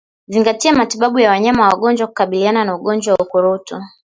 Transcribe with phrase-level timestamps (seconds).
[0.27, 3.81] Zingatia matibabu ya wanyama wagonjwa kukabiliana na ugonjwa wa ukurutu